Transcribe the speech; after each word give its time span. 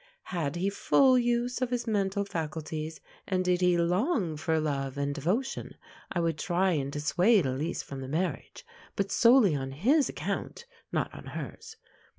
Had 0.33 0.55
he 0.55 0.71
full 0.71 1.15
use 1.15 1.61
of 1.61 1.69
his 1.69 1.85
mental 1.85 2.25
faculties, 2.25 3.01
and 3.27 3.45
did 3.45 3.61
he 3.61 3.77
long 3.77 4.35
for 4.35 4.59
love 4.59 4.97
and 4.97 5.13
devotion, 5.13 5.75
I 6.11 6.19
would 6.21 6.39
try 6.39 6.71
and 6.71 6.91
dissuade 6.91 7.45
Elise 7.45 7.83
from 7.83 8.01
the 8.01 8.07
marriage, 8.07 8.65
but 8.95 9.11
solely 9.11 9.55
on 9.55 9.69
his 9.73 10.09
account, 10.09 10.65
not 10.91 11.13
on 11.13 11.25
hers. 11.27 11.77